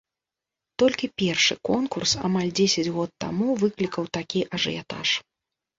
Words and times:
Толькі 0.83 1.09
першы 1.23 1.57
конкурс, 1.69 2.11
амаль 2.31 2.49
дзесяць 2.61 2.89
год 2.99 3.09
таму, 3.27 3.47
выклікаў 3.67 4.03
такі 4.21 4.39
ажыятаж. 4.59 5.07